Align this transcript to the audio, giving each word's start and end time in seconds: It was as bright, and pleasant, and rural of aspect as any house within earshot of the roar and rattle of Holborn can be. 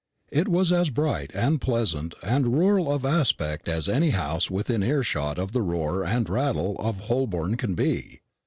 It 0.31 0.47
was 0.47 0.73
as 0.73 0.89
bright, 0.89 1.29
and 1.35 1.61
pleasant, 1.61 2.15
and 2.23 2.57
rural 2.57 2.91
of 2.91 3.05
aspect 3.05 3.69
as 3.69 3.87
any 3.87 4.09
house 4.09 4.49
within 4.49 4.81
earshot 4.81 5.37
of 5.37 5.51
the 5.51 5.61
roar 5.61 6.03
and 6.03 6.27
rattle 6.27 6.75
of 6.79 7.01
Holborn 7.01 7.55
can 7.55 7.75
be. 7.75 8.21